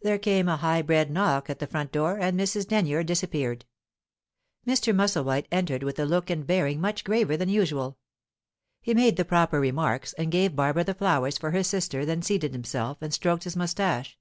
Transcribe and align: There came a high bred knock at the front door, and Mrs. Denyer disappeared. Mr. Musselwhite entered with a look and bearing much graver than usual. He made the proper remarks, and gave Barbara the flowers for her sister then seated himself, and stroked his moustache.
There 0.00 0.18
came 0.18 0.48
a 0.48 0.56
high 0.56 0.80
bred 0.80 1.10
knock 1.10 1.50
at 1.50 1.58
the 1.58 1.66
front 1.66 1.92
door, 1.92 2.18
and 2.18 2.40
Mrs. 2.40 2.66
Denyer 2.68 3.02
disappeared. 3.04 3.66
Mr. 4.66 4.94
Musselwhite 4.96 5.46
entered 5.52 5.82
with 5.82 5.98
a 5.98 6.06
look 6.06 6.30
and 6.30 6.46
bearing 6.46 6.80
much 6.80 7.04
graver 7.04 7.36
than 7.36 7.50
usual. 7.50 7.98
He 8.80 8.94
made 8.94 9.18
the 9.18 9.26
proper 9.26 9.60
remarks, 9.60 10.14
and 10.14 10.32
gave 10.32 10.56
Barbara 10.56 10.84
the 10.84 10.94
flowers 10.94 11.36
for 11.36 11.50
her 11.50 11.62
sister 11.62 12.06
then 12.06 12.22
seated 12.22 12.52
himself, 12.54 12.96
and 13.02 13.12
stroked 13.12 13.44
his 13.44 13.56
moustache. 13.56 14.18